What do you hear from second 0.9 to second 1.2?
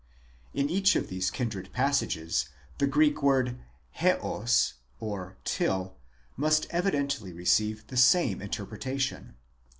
of